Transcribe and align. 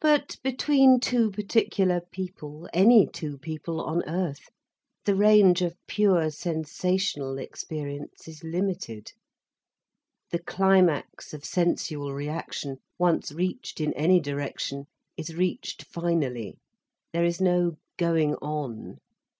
But 0.00 0.36
between 0.44 1.00
two 1.00 1.32
particular 1.32 2.00
people, 2.12 2.68
any 2.72 3.08
two 3.08 3.38
people 3.38 3.80
on 3.80 4.08
earth, 4.08 4.50
the 5.04 5.16
range 5.16 5.62
of 5.62 5.74
pure 5.88 6.30
sensational 6.30 7.36
experience 7.36 8.28
is 8.28 8.44
limited. 8.44 9.10
The 10.30 10.38
climax 10.38 11.34
of 11.34 11.44
sensual 11.44 12.14
reaction, 12.14 12.78
once 13.00 13.32
reached 13.32 13.80
in 13.80 13.92
any 13.94 14.20
direction, 14.20 14.86
is 15.16 15.34
reached 15.34 15.82
finally, 15.82 16.60
there 17.12 17.24
is 17.24 17.40
no 17.40 17.78
going 17.96 18.36
on. 18.36 18.98